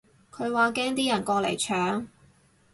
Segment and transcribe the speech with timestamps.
[0.31, 2.07] 佢話驚啲人過嚟搶